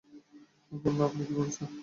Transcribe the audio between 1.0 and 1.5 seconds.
আপনি কী